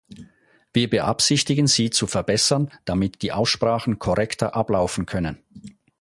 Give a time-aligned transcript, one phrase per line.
[0.73, 5.37] Wir beabsichtigen sie zu verbessern, damit die Aussprachen korrekter ablaufen können.